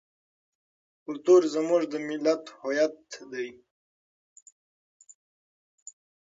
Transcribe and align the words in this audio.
کلتور 1.03 1.41
زموږ 1.53 1.81
د 1.91 1.93
ملت 2.07 2.43
هویت 2.61 2.97
دی. 3.31 3.49